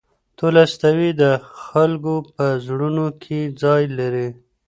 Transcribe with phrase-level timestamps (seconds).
[0.39, 1.23] تولستوی د
[1.63, 4.27] خلکو په زړونو کې ځای لري.